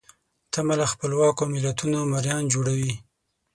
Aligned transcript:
تمه 0.53 0.75
له 0.79 0.85
خپلواکو 0.93 1.43
ملتونو 1.53 1.97
مریان 2.13 2.43
جوړوي. 2.53 2.93